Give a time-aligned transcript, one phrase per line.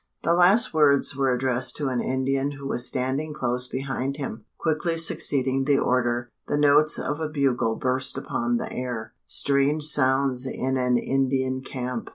[0.23, 4.45] The last words were addressed to an Indian who was standing close behind him.
[4.57, 10.47] Quickly succeeding the order, the notes of a bugle burst upon the air strange sounds
[10.47, 12.09] in an Indian camp!